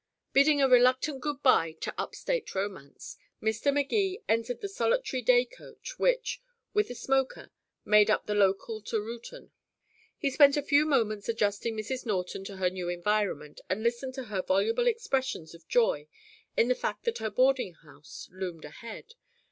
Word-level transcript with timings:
Bidding 0.33 0.59
a 0.59 0.67
reluctant 0.67 1.21
good 1.21 1.43
by 1.43 1.73
to 1.73 1.93
up 1.95 2.15
state 2.15 2.55
romance, 2.55 3.17
Mr. 3.39 3.71
Magee 3.71 4.23
entered 4.27 4.59
the 4.59 4.67
solitary 4.67 5.21
day 5.21 5.45
coach 5.45 5.99
which, 5.99 6.41
with 6.73 6.89
a 6.89 6.95
smoker, 6.95 7.51
made 7.85 8.09
up 8.09 8.25
the 8.25 8.33
local 8.33 8.81
to 8.81 8.95
Reuton. 8.99 9.51
He 10.17 10.31
spent 10.31 10.57
a 10.57 10.63
few 10.63 10.87
moments 10.87 11.29
adjusting 11.29 11.77
Mrs. 11.77 12.03
Norton 12.07 12.43
to 12.45 12.57
her 12.57 12.71
new 12.71 12.89
environment, 12.89 13.61
and 13.69 13.83
listened 13.83 14.15
to 14.15 14.23
her 14.23 14.41
voluble 14.41 14.87
expressions 14.87 15.53
of 15.53 15.67
joy 15.67 16.07
in 16.57 16.67
the 16.67 16.73
fact 16.73 17.03
that 17.05 17.19
her 17.19 17.29
boarding 17.29 17.75
house 17.83 18.27
loomed 18.31 18.65
ahead. 18.65 19.13